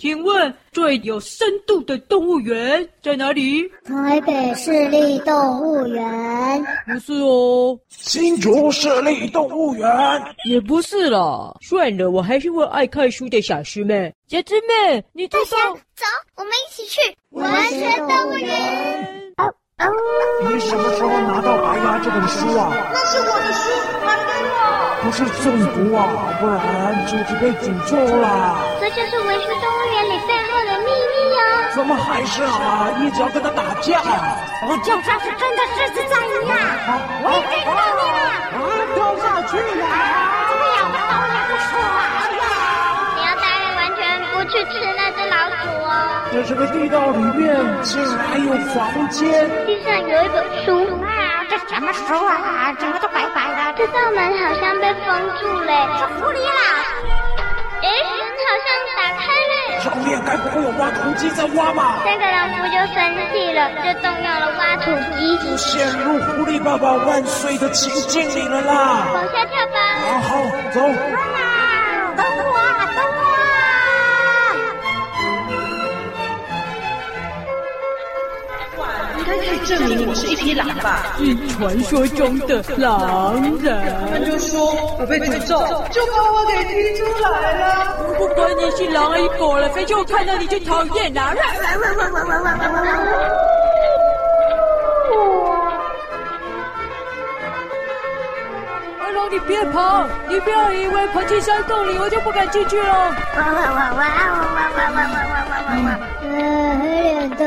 [0.00, 3.68] 请问最有深度的动物园在哪里？
[3.84, 6.66] 台北市立动物园。
[6.86, 7.78] 不是哦。
[7.90, 9.86] 新竹市立动物园。
[10.46, 11.54] 也不是啦。
[11.60, 14.10] 算了，我还是问爱看书的小师妹。
[14.26, 15.54] 小师妹，你走走，
[15.94, 16.06] 走，
[16.36, 16.98] 我们一起去
[17.32, 19.34] 文学动物园。
[20.48, 22.72] 你什么时候拿到《白鸭》这本书啊？
[22.90, 23.68] 那是我的书，
[24.06, 24.39] 还给我。
[25.02, 26.06] 不是中毒啊，
[26.40, 28.56] 不然就是被诅咒了。
[28.80, 31.42] 这就是文学动物园里背后的秘密哦！
[31.74, 32.90] 怎么还是啊？
[33.00, 34.00] 一直要跟他打架？
[34.68, 36.54] 我就算是真的狮子在你啊！
[37.24, 38.20] 我也追不到你了！
[38.54, 38.62] 啊，
[38.94, 39.84] 掉下去了！
[40.48, 40.78] 怎么样？
[40.92, 41.90] 我导演不说啊！
[43.16, 44.00] 你要大人完全
[44.32, 45.90] 不去吃那只老鼠哦。
[46.30, 50.68] 这是个地道里面竟然还有房间，地上有一本书
[51.80, 52.72] 么书啊？
[52.78, 53.74] 整个都白白的。
[53.78, 55.06] 这道门好像被封
[55.40, 56.60] 住了，是狐狸啦！
[57.82, 59.52] 哎，门好像打开了。
[59.82, 62.00] 教练该不会有挖土机在挖吧？
[62.04, 62.96] 三个人夫就生
[63.32, 69.08] 气了，就动用了挖土机，就陷入狐狸爸爸万岁的情境里了啦！
[69.14, 69.78] 往下跳吧！
[70.06, 70.80] 好好走。
[79.66, 81.14] 证明我是一匹狼吧？
[81.18, 83.80] 是传说中的狼人。
[84.00, 85.58] 他们就说我被诅咒，
[85.90, 87.96] 就把我给踢出来了。
[88.18, 91.34] 不管你是狼还是狗了，反正我看到你就讨厌啦！
[99.00, 100.06] 阿龙，你别跑！
[100.28, 102.88] 你不要以为跑进山洞里，我就不敢进去了。
[102.88, 104.04] 哇哇哇哇哇
[104.50, 105.14] 哇哇哇
[105.48, 105.88] 哇哇！
[105.92, 106.19] 呃，黑
[107.00, 107.46] 脸的。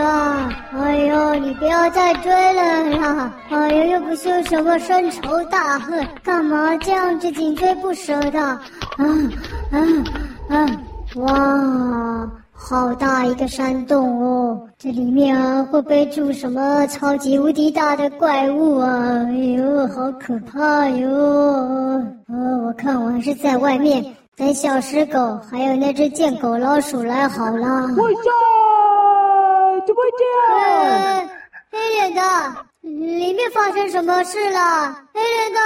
[0.75, 3.33] 哎呦，你不要再追了啦！
[3.49, 8.39] 哎呦，又不是什么深仇大恨，干嘛这样子紧追不舍的？
[8.39, 8.59] 啊
[9.71, 9.77] 啊
[10.49, 10.65] 啊！
[11.15, 14.59] 哇，好大一个山洞哦！
[14.79, 18.89] 这里面啊，会不会住什么超级无敌大的怪物啊？
[19.27, 22.02] 哎呦，好可怕哟！
[22.27, 22.33] 啊，
[22.65, 24.03] 我看我还是在外面
[24.36, 27.87] 等小石狗还有那只贱狗老鼠来好了。
[29.93, 30.89] 怎么这样？
[30.89, 31.30] 呃，
[31.71, 32.21] 黑脸的，
[32.81, 34.92] 里面发生什么事了？
[35.14, 35.59] 黑脸的，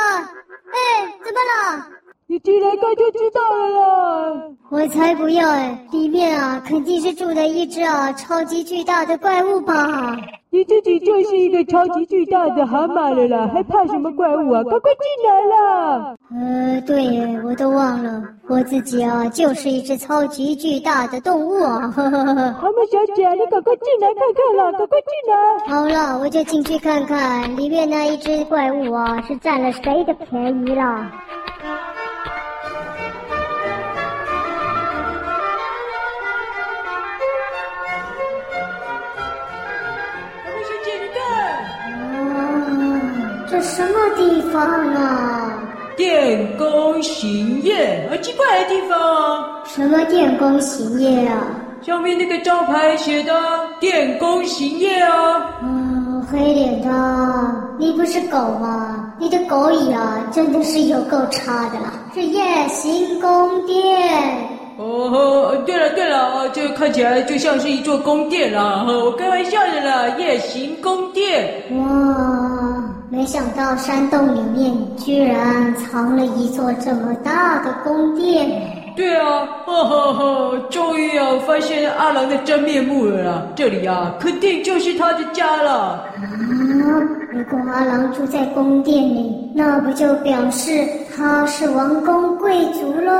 [0.74, 1.88] 哎，怎么了？
[2.26, 4.44] 你进来看就知道了啦。
[4.70, 5.88] 我才不要哎！
[5.92, 10.18] 里面啊，肯定是住的一只啊超级巨大的怪物吧？
[10.50, 14.64] 你自己就是一个超级巨大的蛤蟆了啦，还怕什么怪物啊？
[14.64, 16.16] 快快进来啦！
[16.32, 21.92] 呃，对耶，我都忘了，我自己啊就是一只超级巨大的动物啊！
[21.94, 25.76] 蛤蟆小姐，你赶快进来看看啦，赶快进来！
[25.76, 31.12] 好了，我就进去看看里面那一只怪物啊，是占了谁的便宜了？
[44.16, 44.62] 地方
[44.94, 45.54] 啊？
[45.96, 48.98] 电工行业，好奇怪的地方。
[49.66, 51.44] 什么电工行业啊？
[51.82, 53.34] 上面那个招牌写的
[53.80, 55.56] “电工行业”啊。
[55.64, 56.90] 嗯，黑脸的，
[57.80, 59.14] 你不是狗吗？
[59.20, 61.94] 你的狗语啊，真的是有够差的啦。
[62.14, 63.78] 是夜行宫殿。
[64.78, 68.86] 哦，对了对了，这看起来就像是一座宫殿啦。
[68.88, 71.64] 我开玩笑的啦，夜行宫殿。
[71.72, 72.27] 哇，
[73.18, 78.48] 没想到山洞里面居然藏了一座这么大的宫殿。
[78.96, 83.48] 对啊，哈哈哈，终于啊发现阿郎的真面目了啦！
[83.56, 85.72] 这里啊，肯定就是他的家了。
[85.72, 86.06] 啊，
[87.32, 93.12] 如果阿郎住在宫殿里，那不就表示他是王公贵族喽？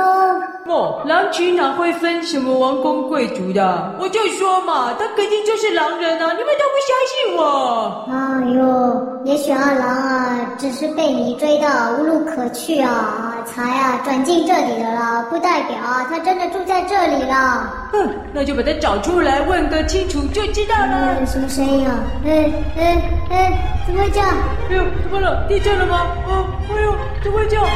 [0.68, 3.92] 哦，狼群哪会分什么王公贵族的？
[3.98, 6.30] 我就说嘛，他肯定就是狼人啊！
[6.34, 8.06] 你们都不相信我？
[8.08, 8.14] 哎
[8.54, 11.68] 呦，也许阿郎啊，只是被你追到
[11.98, 15.76] 无路可去啊，才啊转进这里的啦，不代表
[16.08, 17.88] 他真的住在这里了。
[17.90, 21.16] 哼，那就把他找出来问个清楚就知道了。
[21.18, 21.98] 嗯、什么声音啊？
[22.24, 24.28] 哎哎哎，怎么会这样？
[24.70, 25.46] 哎呦，怎么了？
[25.48, 26.12] 地震了吗？
[26.28, 27.64] 哦，哎呦，怎么会这样？
[27.64, 27.66] 哦，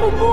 [0.00, 0.24] 不过。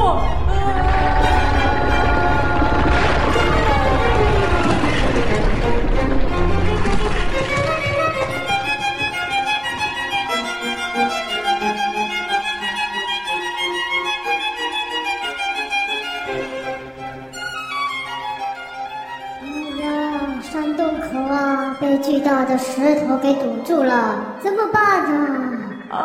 [21.29, 25.59] 啊被巨大的石头给堵住了，怎么办呢？
[25.89, 25.99] 啊，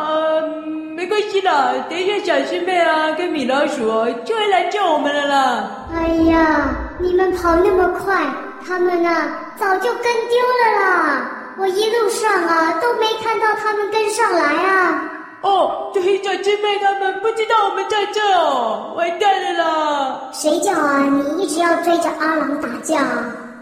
[1.03, 3.81] 没关系啦，等一下小师妹啊跟米老鼠
[4.25, 5.89] 就会来救我们了啦。
[5.93, 6.71] 哎呀，
[7.01, 8.25] 你们跑那么快，
[8.65, 11.55] 他们啊早就跟丢了啦！
[11.59, 15.11] 我一路上啊都没看到他们跟上来啊！
[15.41, 20.21] 哦，这黑长直妹他们不知道我们在这哦，完蛋了啦！
[20.33, 23.03] 谁叫啊你一直要追着阿郎打架？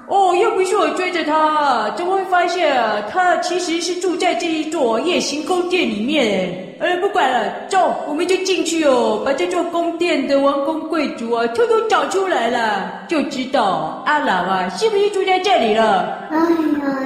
[0.08, 3.02] 哦，又不是我追着他，怎么会发现啊？
[3.10, 6.66] 他其实是住在这一座夜行宫殿里面。
[6.80, 16.26] 哎，不管了，走，我们就进去哦，把这座宫殿的王公贵族啊，偷偷找出来了，就知道阿郎啊，是不是住在这里了？
[16.30, 16.46] 哎呀，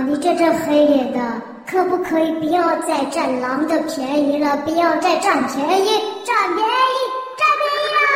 [0.09, 1.19] 你这这黑脸的，
[1.67, 4.57] 可不可以不要再占狼的便宜了？
[4.59, 5.89] 不要再占便宜，
[6.25, 7.25] 占便宜。
[7.37, 8.15] 占便宜了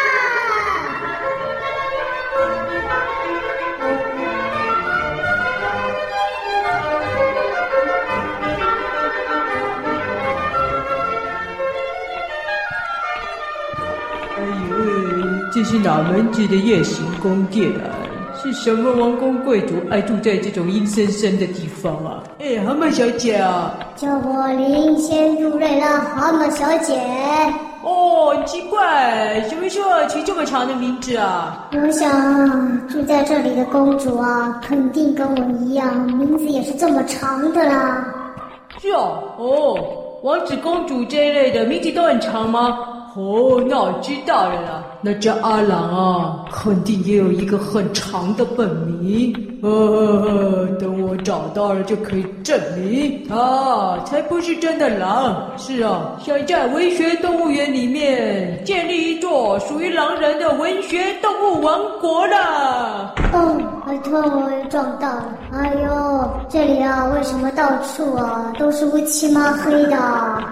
[15.59, 17.91] 这是哪门子的夜行宫殿啊？
[18.41, 22.23] 是什么王公贵族爱住在这种阴森森的地方啊？
[22.39, 26.95] 哎，蛤蟆小姐啊，叫我林仙杜瑞拉蛤蟆小姐。
[27.83, 31.69] 哦，很奇怪，什么时候取这么长的名字啊？
[31.73, 38.07] 我想住在这里的公主啊，肯定跟我一样，名字也是这么长的啦。
[38.81, 39.77] 是哦，哦，
[40.23, 42.79] 王子公主这一类的名字都很长吗？
[43.17, 44.85] 哦，那我知道了啦。
[45.01, 49.33] 那这阿郎啊，肯定也有一个很长的本名。
[49.61, 55.51] 呵呵呵，等我找到了就可以证明他才不是真的狼。
[55.57, 63.15] 是啊，想在文学动物园里面建立一座属于狼人的文学动物王国了。
[63.33, 65.27] 哦，好痛我，又撞到了。
[65.53, 69.97] 哎呦，这里啊，为什么到处啊都是乌漆嘛黑的？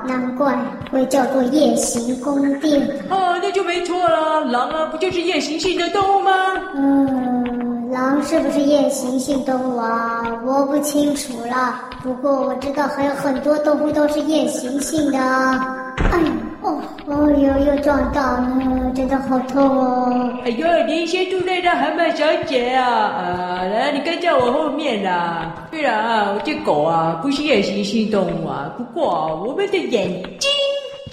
[0.05, 0.57] 难怪
[0.91, 2.81] 会叫做夜行宫殿。
[3.09, 4.36] 哦，那就没错了。
[4.45, 6.31] 狼啊，不就是夜行性的动物吗？
[6.75, 10.23] 嗯，狼是不是夜行性动物啊？
[10.45, 11.81] 我不清楚了。
[12.03, 15.19] 不过我知道还有很多动物都是夜行性的。
[15.19, 20.31] 哎呦，哦，哦呦，又撞到了，真的好痛哦！
[20.45, 22.85] 哎呦，你先住在那蛤蟆小姐啊！
[22.85, 25.53] 啊，来，你跟在我后面啦。
[25.71, 30.09] 虽然啊，我这狗啊不是夜行性动物啊，不过啊，我们的眼
[30.39, 30.51] 睛。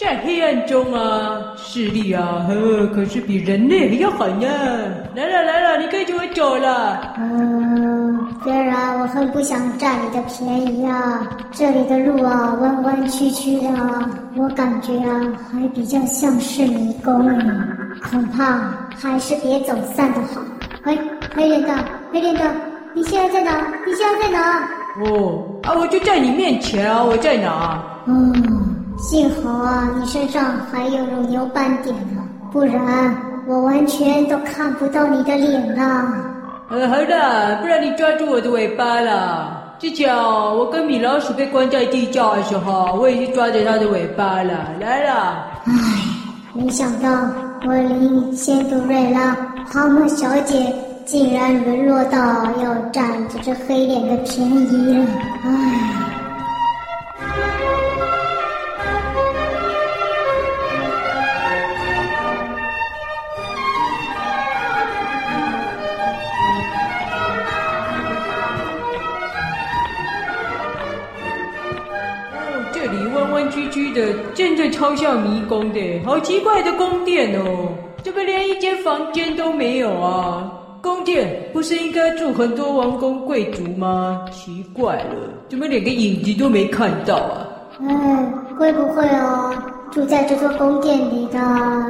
[0.03, 4.45] 在黑暗中啊，视力啊，呵，可是比人类还要好呢。
[5.15, 7.15] 来了来了，你跟着我走了。
[7.17, 13.69] 嗯，虽然我很不想占你的便宜啊，这里的路啊弯弯曲曲的，
[14.35, 17.25] 我感觉啊还比较像是迷宫，
[18.11, 18.59] 恐怕
[19.01, 20.41] 还是别走散的好。
[20.83, 20.99] 喂，
[21.33, 21.73] 黑脸的，
[22.11, 22.41] 黑脸的，
[22.93, 23.67] 你现在在哪？
[23.87, 24.67] 你现在在哪？
[25.05, 27.81] 哦，啊，我就在你面前啊，我在哪？
[28.05, 28.52] 嗯。
[28.97, 33.15] 幸好啊，你身上还有乳牛斑点呢，不然
[33.47, 36.07] 我完全都看不到你的脸了。
[36.69, 39.61] 呃，好的，不然你抓住我的尾巴了。
[39.79, 44.53] 之前我跟米老鼠被关在地窖的时候，我也是抓着它的尾巴了。
[44.79, 45.45] 来了。
[45.65, 45.73] 唉，
[46.53, 47.09] 没想到
[47.67, 49.35] 我林仙杜瑞拉
[49.67, 50.73] 蛤蟆小姐
[51.05, 52.17] 竟然沦落到
[52.63, 55.05] 要占这只黑脸的便宜了。
[55.43, 56.02] 唉。
[74.55, 77.69] 真的超像迷宫的，好奇怪的宫殿哦！
[78.03, 80.51] 怎么连一间房间都没有啊？
[80.81, 84.23] 宫殿不是应该住很多王公贵族吗？
[84.31, 85.15] 奇怪了，
[85.49, 87.47] 怎么连个影子都没看到啊？
[87.87, 89.51] 哎，会不会哦？
[89.89, 91.39] 住在这座宫殿里的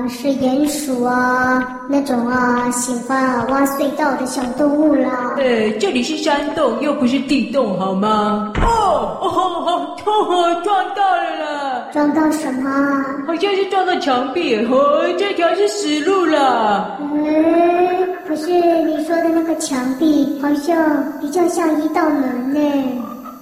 [0.10, 5.36] 是鼹鼠啊，那种啊喜欢啊挖隧道的小动物啦。
[5.38, 8.54] 呃，这里是山洞，又不是地洞，好吗？
[8.62, 11.63] 哦哦，好痛哦，撞到了啦！
[11.94, 12.70] 撞到什么？
[13.28, 16.98] 好像是撞到墙壁，哦，这条是死路了。
[17.00, 17.24] 嗯，
[18.28, 18.48] 可是
[18.84, 20.76] 你说的那个墙壁好像
[21.22, 22.60] 比较像一道门呢。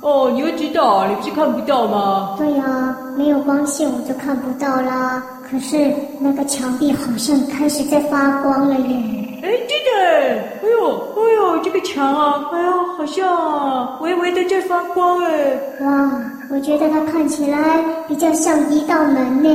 [0.01, 2.36] 哦，你又知道，你不是看不到吗？
[2.38, 5.24] 对呀、啊，没有光线我就看不到啦。
[5.51, 8.96] 可是那个墙壁好像开始在发光了耶！
[9.43, 15.60] 哎，对的，哎呦，哎呦，这个墙啊，哎呦，好像啊，微微的在发光哎。
[15.81, 19.50] 哇，我觉得它看起来比较像一道门呢。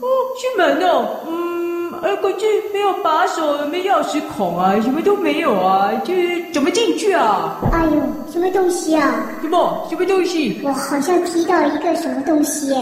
[0.00, 1.46] 哦，是门哦，嗯。
[2.02, 2.44] 呃，可是
[2.74, 7.60] 没有把手，没钥匙孔啊，什么都没有啊，这怎么进去啊？
[7.72, 7.92] 哎呦，
[8.32, 9.14] 什么东西啊？
[9.40, 9.86] 什么？
[9.88, 10.60] 什么东西？
[10.64, 12.76] 我好像踢到一个什么东西耶。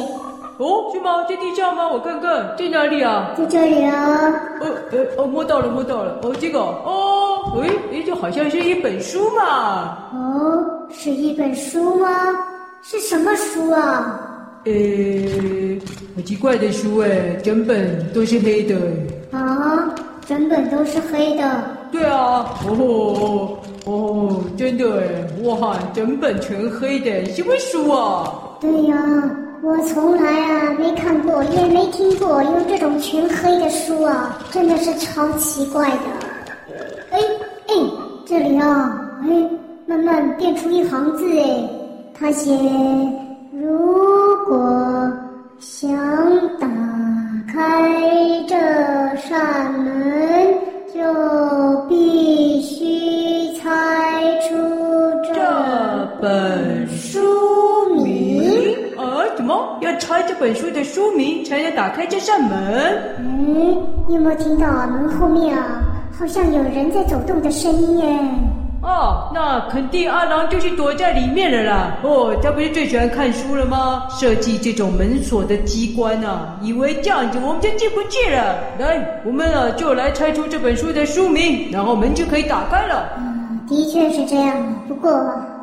[0.58, 1.24] 哦，是吗？
[1.28, 1.88] 在地上吗？
[1.88, 3.34] 我看看，在哪里啊？
[3.36, 4.32] 在这里啊。
[4.60, 6.20] 呃呃，哦，摸到了，摸到了。
[6.22, 9.98] 哦，这个，哦，诶诶，这好像是一本书嘛。
[10.12, 12.08] 哦，是一本书吗？
[12.82, 14.30] 是什么书啊？
[14.64, 14.72] 呃，
[16.16, 18.76] 好奇怪的书哎，整本都是黑的。
[19.32, 19.92] 啊，
[20.26, 21.64] 整本都是黑的。
[21.90, 28.32] 对啊，哦哦，真的哎，哇，整本全黑的，什么书啊？
[28.60, 28.96] 对呀，
[29.66, 35.96] 我从来啊没看过，也没听过有这种全黑的书啊，真的是超奇怪的。
[37.10, 37.18] 哎
[37.68, 37.74] 哎，
[38.26, 39.28] 这里啊，哎，
[39.86, 41.66] 慢慢变出一行字哎，
[42.12, 42.52] 他写：
[43.52, 45.10] 如果
[45.58, 45.90] 想
[46.60, 46.68] 打
[47.50, 47.90] 开
[48.46, 48.54] 这
[49.16, 50.54] 扇门，
[50.92, 51.00] 就
[51.88, 54.54] 必须猜出
[55.24, 55.32] 这
[56.20, 56.53] 本
[59.94, 63.00] 要猜这本书的书名，才能打开这扇门。
[63.20, 64.88] 嗯，你有没有听到啊？
[64.88, 65.82] 门后面啊，
[66.18, 68.18] 好像有人在走动的声音耶。
[68.82, 71.96] 哦，那肯定阿郎就是躲在里面了啦。
[72.02, 74.08] 哦，他不是最喜欢看书了吗？
[74.10, 78.56] 设计这种门锁的机关啊，以为这样子我们就进不去了。
[78.80, 83.10] 来，我们啊就来拆出这本书的书名，然后门就可以打开了。
[83.16, 84.56] 嗯，的确是这样。
[84.88, 85.12] 不过，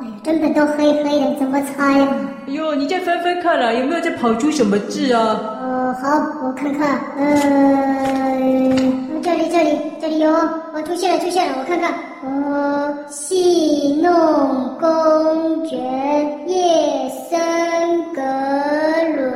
[0.01, 2.07] 哎呀，根本都黑黑的，怎么猜呀？
[2.47, 5.39] 哎呦，你再翻翻看了，有没有再跑出什么字啊？
[5.61, 6.09] 呃，好，
[6.43, 8.35] 我看看，呃，
[9.21, 10.31] 这里这里这里有，
[10.73, 11.93] 我，出现了出现了，我看看，
[12.25, 15.77] 呃，戏弄公爵
[16.47, 18.21] 夜深格
[19.15, 19.31] 伦。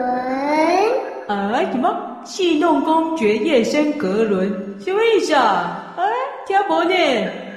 [1.28, 1.62] 啊？
[1.72, 1.96] 什么？
[2.24, 4.50] 戏弄公爵夜深格伦？
[4.80, 5.94] 什么意思啊？
[5.98, 6.04] 哎，
[6.48, 6.96] 听不呢。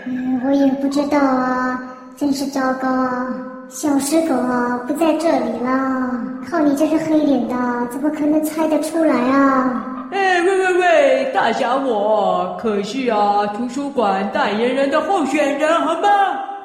[0.07, 1.88] 嗯，我也不知道啊，
[2.19, 3.29] 真是糟糕啊。
[3.69, 6.11] 小狮狗啊，不在这里了。
[6.51, 7.55] 靠你这只黑脸的，
[7.93, 9.85] 怎么可能猜得出来啊？
[10.11, 16.09] 哎，喂喂喂，大侠我可是啊，图书馆代言人的候选人，好吗？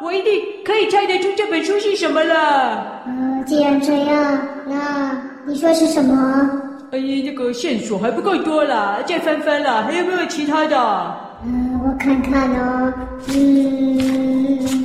[0.01, 0.31] 我一定
[0.65, 3.03] 可以猜得出这本书是什么了。
[3.05, 6.50] 嗯，既然这样，那你说是什么？
[6.91, 11.15] 哎呀，这个线索还不够多啦，再翻翻啦，还有没有其他的？
[11.45, 12.93] 嗯，我看看哦，
[13.27, 14.83] 嗯嗯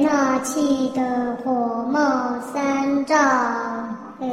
[0.00, 1.02] 那气的
[1.42, 1.50] 火
[1.90, 1.98] 冒
[2.52, 3.18] 三丈，
[4.20, 4.26] 哎，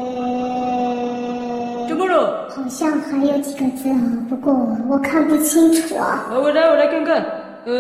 [1.87, 2.47] 怎么了？
[2.55, 3.95] 好像还有几个字啊，
[4.29, 4.53] 不过
[4.89, 6.25] 我看不清楚啊。
[6.29, 7.25] 啊，我来，我来看看。
[7.63, 7.71] 呃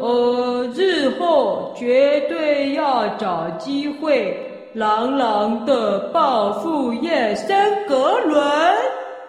[0.00, 4.36] 呃，日后绝对要找机会，
[4.74, 7.56] 狼狼的报复叶森
[7.88, 8.40] 格伦。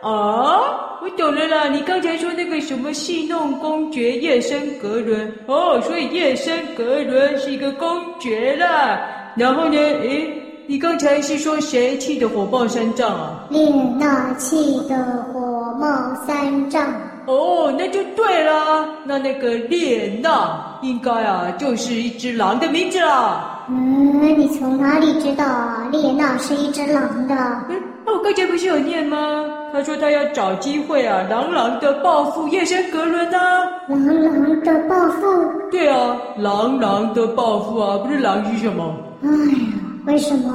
[0.03, 1.69] 啊，我懂了啦！
[1.69, 7.87] 你刚才说那个什么戏弄公爵夜深格伦哦，所以夜深格伦是一个公
[8.19, 8.99] 爵啦。
[9.37, 10.29] 然后呢，诶，
[10.67, 13.47] 你刚才是说谁气得火冒三丈啊？
[13.49, 14.95] 列娜气得
[15.31, 16.85] 火冒三丈。
[17.25, 18.85] 哦，那就对啦。
[19.05, 23.65] 那那个列娜应该啊，就是一只狼的名字啦。
[23.69, 25.87] 嗯，你从哪里知道啊？
[25.93, 27.33] 列娜是一只狼的。
[27.69, 29.45] 嗯，那我刚才不是有念吗？
[29.73, 33.63] 他说他要找机会啊，狼狼的报复叶森格伦呐、啊。
[33.87, 35.25] 牢牢的报复？
[35.71, 38.95] 对啊，狼狼的报复啊，不是狼是什么？
[39.23, 39.57] 哎呀，
[40.05, 40.53] 为什么？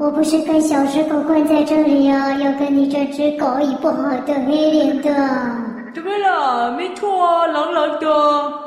[0.00, 5.14] 我不是跟小石狗关在这里啊，要跟你这只狗以不好的黑脸的。
[5.94, 6.72] 怎么了？
[6.76, 8.06] 没错啊，狼狼的。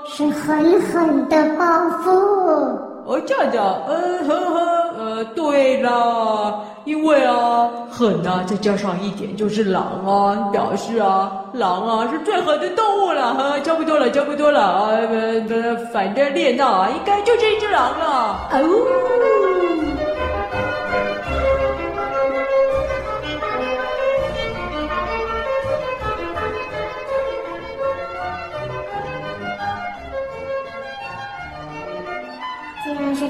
[0.06, 1.66] 是狠狠的报
[2.02, 2.95] 复。
[3.06, 4.60] 哦，这样的，呃呵呵，
[4.98, 19.65] 呃，对了，因为啊，狠啊，再加上一点就是狼啊，表示啊，狼啊是最狠的动物了，哈，差不多了，差不多了啊，呃，反正列那啊，应该就是一只狼了，哦。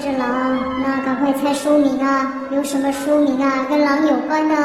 [0.06, 2.32] 只狼，那赶快猜书名啊！
[2.52, 3.66] 有什么书名啊？
[3.68, 4.56] 跟狼有关的？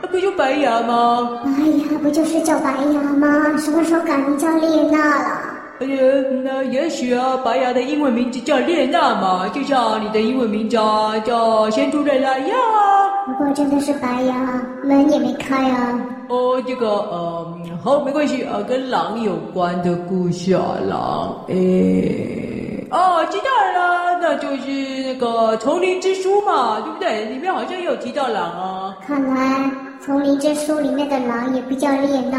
[0.00, 1.28] 那不就白牙吗？
[1.44, 3.54] 哎呀，不就是叫白牙吗？
[3.58, 5.40] 什么时候改名叫列娜了？
[5.80, 6.02] 哎呀，
[6.42, 10.74] 那也许啊，白牙的英文名字叫列娜嘛，就像你的英文名字
[11.26, 13.12] 叫仙杜瑞拉一样啊。
[13.26, 14.34] 不过真的是白牙，
[14.82, 16.00] 门也没开啊。
[16.30, 17.54] 哦，这个呃，
[17.84, 21.54] 好，没关系啊，跟狼有关的故事啊，狼，哎。
[22.90, 23.97] 哦，知道了，
[24.30, 24.70] 那就是
[25.04, 27.24] 那个《丛林之书》嘛，对不对？
[27.30, 28.94] 里面好像也有提到狼啊。
[29.06, 29.70] 看来
[30.04, 32.38] 《丛林之书》里面的狼也比较热闹，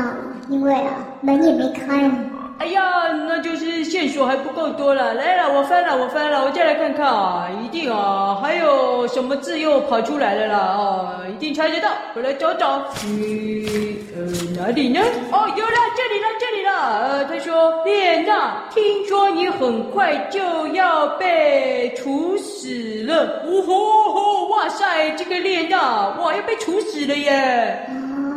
[0.50, 2.12] 因为啊，门也没开。
[2.60, 2.82] 哎呀，
[3.26, 5.14] 那就是线索还不够多了。
[5.14, 10.58] 来了，我翻了，我翻了，我再来看看啊，一定啊，还有什么字又跑出来了啦？
[10.58, 12.84] 啊，一定猜得到，我来找找。
[13.06, 13.66] 嗯，
[14.14, 14.22] 呃，
[14.62, 15.00] 哪里呢？
[15.32, 16.72] 哦，有了，这里了，这里了。
[17.08, 23.42] 呃，他说，列娜，听说你很快就要被处死了。
[23.48, 23.74] 呜呼
[24.12, 27.90] 呼，哇塞，这个列娜，哇，要被处死了耶！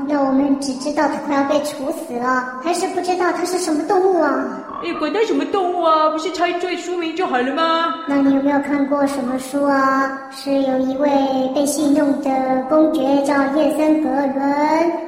[0.06, 4.44] 那我们只知道它快要被处死了，还是不知道它是什么动物啊？
[4.84, 7.94] 哎，管它什么动物啊，不是猜对书名就好了吗？
[8.08, 10.18] 那你有没有看过什么书啊？
[10.32, 11.08] 是有一位
[11.54, 12.30] 被戏弄的
[12.68, 14.40] 公爵叫叶森格伦，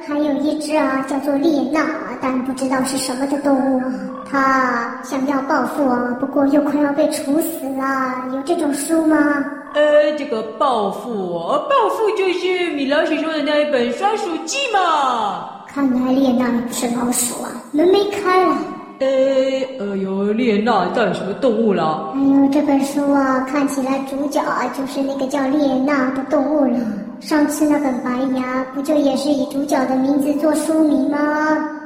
[0.07, 1.81] 还有一只啊叫做列娜，
[2.21, 3.81] 但不知道是什么的动物。
[4.31, 9.17] 他想要报复啊，不过又快要被处死了，有这种书吗？
[9.75, 15.49] 呃，这个暴富哦，报复就是米老鼠说的那一本《刷鼠记》嘛。
[15.67, 18.55] 看来列娜也不是老鼠啊，门没开了。
[18.99, 19.07] 呃，
[19.77, 22.13] 呃呦，列娜到底什么动物了？
[22.15, 26.79] 哎呦，这本书啊，看起来主角啊就是那个叫列娜的动物了。
[27.27, 31.17] 上次那本白牙不就也是以主角的名字做书名吗？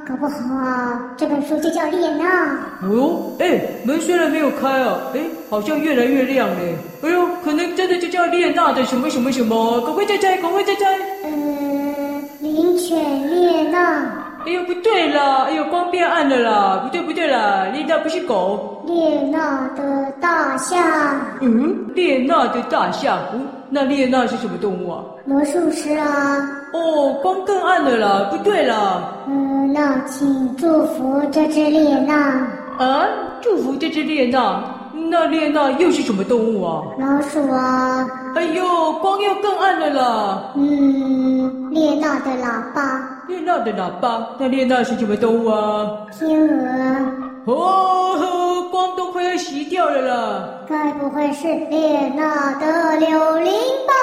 [0.05, 2.57] 搞不好啊，这本书就叫列娜。
[2.83, 6.75] 哦，哎，门虽然没有开啊，哎，好像越来越亮嘞。
[7.03, 10.85] 哎呦，可能真的就叫列娜的什么什么什么，赶快再猜，赶快再猜。
[11.23, 13.79] 呃，灵犬列娜。
[14.45, 15.45] 哎呦，不对啦！
[15.47, 16.81] 哎呦，光变暗了啦！
[16.83, 17.65] 不对，不对啦！
[17.71, 18.83] 列娜不是狗。
[18.85, 20.81] 列娜的大象。
[21.39, 23.19] 嗯，列娜的大象。
[23.33, 25.03] 嗯，那列娜是什么动物啊？
[25.25, 26.49] 魔术师啊。
[26.73, 28.27] 哦，光更暗了啦！
[28.31, 29.13] 不对啦。
[29.27, 32.47] 嗯、呃，那请祝福这只列娜。
[32.77, 33.07] 啊，
[33.41, 34.63] 祝福这只列娜。
[35.11, 36.83] 那列娜又是什么动物啊？
[36.99, 38.07] 老鼠啊。
[38.35, 38.63] 哎呦，
[39.01, 40.51] 光又更暗了啦。
[40.55, 43.21] 嗯，列娜的喇叭。
[43.27, 45.87] 列娜的喇叭，那列娜是什么动物啊？
[46.11, 47.28] 天鹅。
[47.45, 50.49] 哦，光都快要熄掉了啦。
[50.67, 53.07] 该不会是列娜的柳
[53.39, 53.51] 林
[53.87, 53.93] 吧？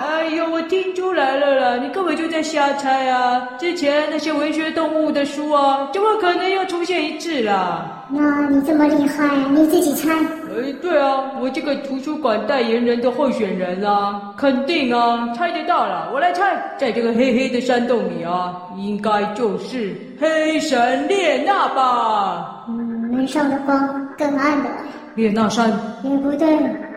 [0.00, 3.48] 哎呦，我听出来了啦，你根本就在瞎猜啊！
[3.58, 8.04] 之前那些文学动物的书啊，怎么可能又出现一次啦？
[8.08, 10.12] 那你这么厉害，你自己猜。
[10.14, 16.10] 哎，对啊，我这个图书馆代言人的候选人啊，肯定啊，猜得到了。
[16.12, 22.64] 我来猜，在这个黑黑的山洞里啊，应该就是黑神列那吧？
[22.68, 22.74] 嗯，
[23.10, 24.66] 门上的光更暗了。
[25.14, 25.70] 列那山
[26.02, 26.46] 也不对，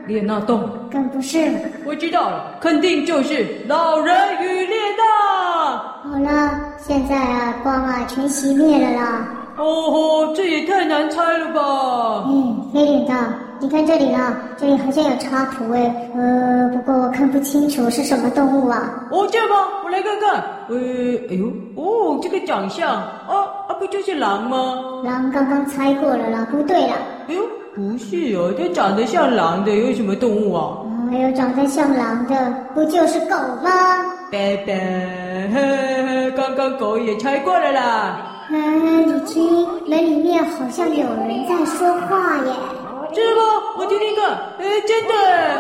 [0.07, 1.49] 列那洞更不是。
[1.85, 5.77] 我知道了，肯定就是老人与列那。
[6.09, 9.27] 好了，现在啊，光啊全熄灭了啦。
[9.57, 12.23] 哦吼，这也太难猜了吧！
[12.27, 13.13] 嗯，黑脸的，
[13.61, 19.07] 你看这里啊，这里好像有插图哎，呃，不过我看不清楚是什么动物啊。
[19.11, 19.55] 哦，这样吗？
[19.83, 20.41] 我来看看。
[20.69, 20.75] 呃，
[21.29, 23.35] 哎呦，哦，这个长相，啊
[23.67, 25.01] 啊，不就是狼吗？
[25.03, 26.95] 狼刚刚猜过了啦，不对啦。
[27.27, 27.41] 哎呦，
[27.75, 30.77] 不是哦，它长得像狼的有什么动物啊？
[31.11, 33.69] 还有长得像狼的，不就是狗吗？
[34.31, 37.81] 拜拜，呵呵，刚刚狗也猜过了啦。
[37.81, 38.55] 啊，
[39.05, 42.53] 你听，门里面好像有人在说话耶。
[43.13, 43.41] 真的吗？
[43.77, 44.31] 我听听看。
[44.59, 45.13] 哎，真的。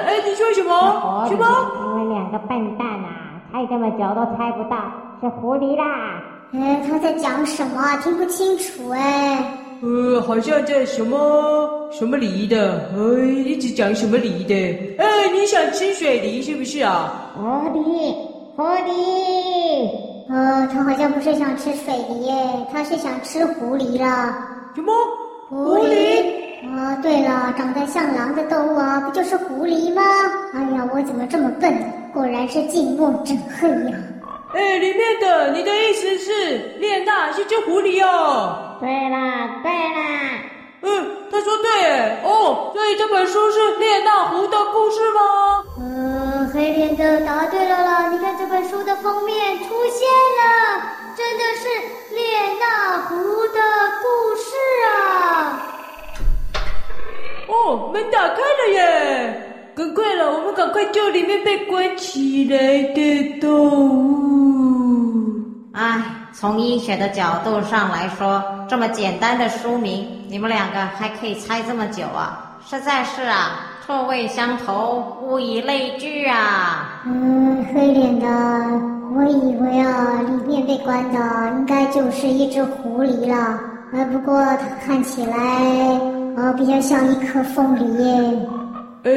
[0.05, 1.25] 哎，你说什么？
[1.29, 1.45] 什么？
[1.99, 4.77] 你们两个笨蛋啊，猜这么久都猜不到，
[5.21, 6.21] 是狐狸啦。
[6.53, 7.81] 哎，他在讲什么？
[8.03, 9.53] 听不清楚哎。
[9.81, 14.53] 呃，好像在什么什么梨的，哎，一直讲什么梨的。
[14.97, 17.31] 哎，你想吃水梨是不是啊？
[17.35, 17.41] 狐
[17.79, 18.13] 狸，
[18.55, 19.89] 狐狸。
[20.29, 22.33] 呃，他好像不是想吃水梨耶，
[22.71, 24.35] 他是想吃狐狸了。
[24.75, 24.91] 什么？
[25.47, 26.38] 狐狸？
[26.61, 30.01] 啊，对了，长得像狼的动物啊，不就是狐狸吗？
[30.53, 31.73] 哎呀，我怎么这么笨？
[32.13, 33.97] 果然是近墨者黑呀。
[34.53, 38.77] 哎，里面的，你的意思是列娜是只狐狸哦？
[38.81, 40.39] 对啦，对啦。
[40.81, 42.21] 嗯，他说对哎。
[42.23, 45.63] 哦，所以这本书是列娜狐的故事吗？
[45.79, 48.09] 呃，黑脸的答对了啦！
[48.09, 50.07] 你看这本书的封面出现
[50.39, 50.81] 了，
[51.15, 51.69] 真的是
[52.15, 52.23] 列
[52.59, 53.15] 娜狐
[53.47, 53.61] 的
[54.01, 54.55] 故事
[54.89, 55.68] 啊！
[57.49, 59.41] 哦，门打开了耶！
[59.75, 62.57] 赶快了，我们赶快救里面被关起来
[62.93, 63.49] 的动
[63.89, 65.41] 物。
[65.73, 72.57] 哎，从医学的角度上来说，这么简单的书名，你们两个还可以猜这么久啊！
[72.65, 73.65] 实在是啊。
[73.87, 77.01] 臭味相投，物以类聚啊！
[77.07, 78.27] 嗯，黑脸的，
[79.15, 81.17] 我以为啊，里面被关的
[81.57, 83.59] 应该就是一只狐狸了。
[83.91, 85.35] 呃，不过它看起来，
[86.37, 88.47] 呃，比较像一颗凤梨耶。
[89.03, 89.11] 哎，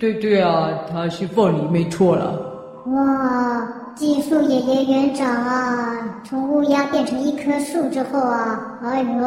[0.00, 2.40] 对对啊，它是凤梨，没错了。
[2.86, 9.20] 哇，技术爷爷园长啊，从乌鸦变成一棵树之后啊，哎呦，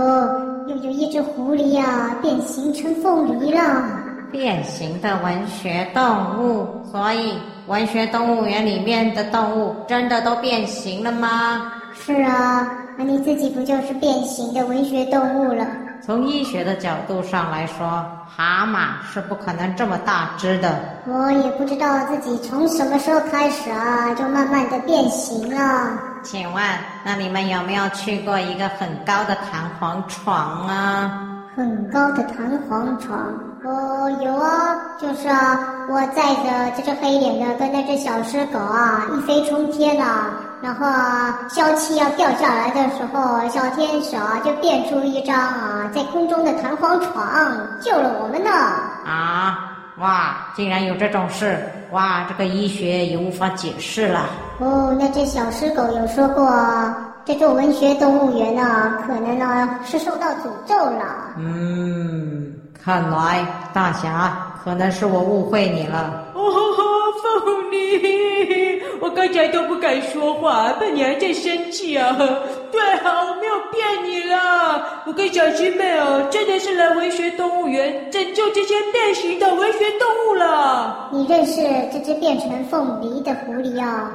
[0.67, 3.61] 又有一只狐狸呀，变形成凤梨了。
[4.31, 6.03] 变形的文学动
[6.39, 7.33] 物，所以
[7.67, 11.73] 文学动物园里面的动物真的都变形了吗？
[11.93, 15.65] 是啊，那你自己不就是变形的文学动物了？
[16.09, 18.03] 从医学的角度上来说，
[18.35, 20.79] 蛤蟆是不可能这么大只的。
[21.05, 25.91] 我也不知道自己从什么时候开始啊，就慢慢的变形了。
[26.23, 26.63] 请问，
[27.05, 31.27] 那你们有没有去过一个很高的弹簧床啊？
[31.55, 33.19] 很高的弹簧床？
[33.63, 40.31] 哦，有啊，就是啊，我载着这只黑脸的跟那只小狮狗啊，一飞冲天啊。
[40.61, 47.25] 然后啊，消气要掉下来的时候，小天使啊就变出一张啊在空中的弹簧床，
[47.81, 48.49] 救了我们呢。
[49.05, 51.57] 啊，哇，竟然有这种事！
[51.91, 54.29] 哇，这个医学也无法解释了。
[54.59, 56.53] 哦，那只小狮狗有说过，
[57.23, 61.33] 这座文学动物园呢，可能呢是受到诅咒了。
[61.37, 66.25] 嗯，看来大侠可能是我误会你了。
[66.33, 66.41] 哦，
[67.21, 68.81] 凤梨。
[69.01, 72.15] 我刚才都不敢说话，怕你还在生气啊！
[72.71, 81.09] 对啊，我没有骗你啦，我跟小师妹哦，真的是来文学动物园拯救这些变形的文学动物了。
[81.11, 84.11] 你认识这只变成凤梨的狐狸啊？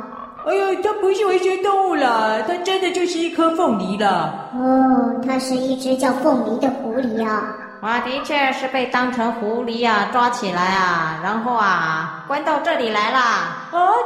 [0.46, 4.50] 哎呦，它不是文学动物啦，它真的就是一颗凤梨啦。
[4.54, 7.56] 哦，它是一只叫凤梨的狐狸啊。
[7.84, 13.18] 我的确是被当成狐狸啊抓起来啊，然后啊关到这里来了。
[13.18, 13.52] 啊？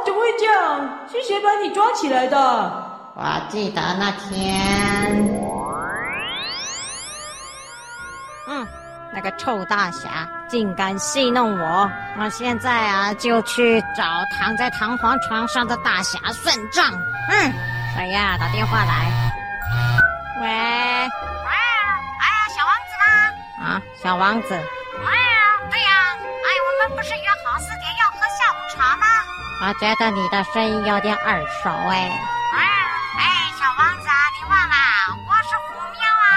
[0.05, 0.99] 怎么会这样？
[1.09, 2.37] 是谁把你抓起来的？
[3.15, 4.59] 我记得那天，
[8.49, 8.67] 嗯，
[9.13, 11.89] 那个臭大侠竟敢戏弄我，
[12.19, 14.03] 我现在啊就去找
[14.37, 16.83] 躺在弹簧床上的大侠算账。
[17.31, 17.53] 嗯，
[17.95, 18.35] 谁呀？
[18.37, 19.05] 打电话来。
[20.41, 21.09] 喂。
[23.99, 24.53] 啊，小王子。
[24.53, 29.05] 哎呀，对呀，哎，我们不是约好四点要喝下午茶吗？
[29.61, 32.09] 我觉得你的声音有点耳熟哎。
[32.55, 32.59] 哎，
[33.19, 34.75] 哎，小王子啊，你忘了，
[35.27, 36.27] 我是虎喵啊。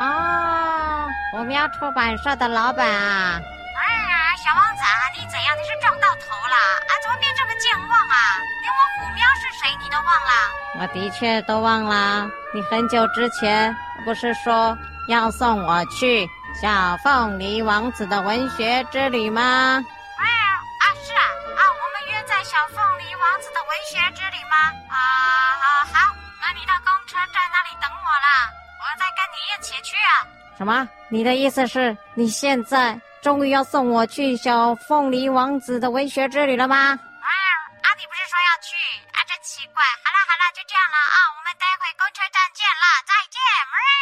[0.00, 3.40] 哦，虎喵出版社的老板啊。
[3.40, 5.56] 哎呀，小王子啊，你怎样？
[5.58, 6.56] 你是撞到头了？
[6.86, 8.16] 啊，怎么变这么健忘啊？
[8.62, 10.32] 连我虎喵是谁你都忘了？
[10.80, 12.30] 我的确都忘了。
[12.54, 14.76] 你很久之前不是说
[15.08, 16.28] 要送我去？
[16.60, 19.80] 小凤梨王子的文学之旅吗？
[20.18, 21.22] 哎呀，啊是啊，
[21.56, 24.56] 啊我们约在小凤梨王子的文学之旅吗？
[24.90, 30.26] 啊啊好，那你到公车站那里等我啦，我再跟你一起去啊。
[30.58, 30.88] 什么？
[31.08, 36.98] 你的意思是你现在终于要送我去小凤梨王子的文学之旅了吗？
[37.22, 37.50] 哎呀，
[37.82, 38.74] 啊你不是说要去？
[39.14, 39.80] 啊真奇怪。
[40.02, 43.27] 好了好了，就这样了啊，我们待会公车站见啦，再见。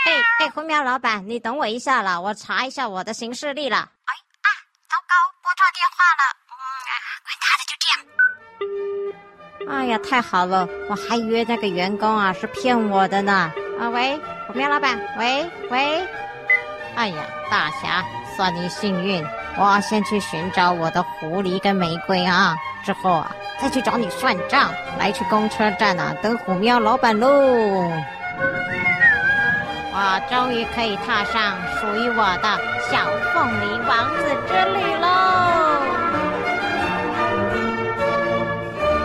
[0.06, 3.76] 哎哎，虎喵老板，你等我一下啦，我查一下我的行事历了。
[3.76, 4.48] 哎啊，
[4.88, 6.22] 糟糕，拨错电话了。
[6.48, 6.54] 嗯，
[7.26, 7.98] 管他的，就这样。
[9.68, 13.52] 哎呀，太好了，我还以为那个员工啊是骗我的呢。
[13.80, 14.16] 啊，喂，
[14.46, 16.06] 虎喵老板，喂喂。
[16.94, 18.04] 哎呀，大侠，
[18.36, 19.26] 算你幸运，
[19.58, 24.72] 我先去寻找我的狐狸跟玫瑰啊，之后啊再去找你算账。
[25.00, 27.28] 来去公车站啊，等虎喵老板喽。
[29.98, 35.06] 我终于可以踏上属于我的小凤梨王子之旅喽！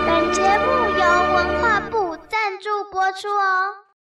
[0.05, 0.65] 本节目
[0.99, 3.80] 由文化部赞助播出哦。